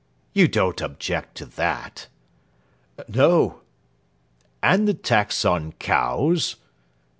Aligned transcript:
You 0.33 0.47
don't 0.47 0.81
object 0.81 1.35
to 1.35 1.45
that?" 1.45 2.07
"No." 3.07 3.61
"And 4.63 4.87
the 4.87 4.95
tax 4.95 5.45
on 5.45 5.73
cows?" 5.73 6.55